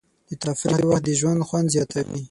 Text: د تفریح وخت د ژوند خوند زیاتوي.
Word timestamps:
د 0.29 0.31
تفریح 0.43 0.83
وخت 0.87 1.03
د 1.05 1.09
ژوند 1.19 1.45
خوند 1.47 1.67
زیاتوي. 1.75 2.19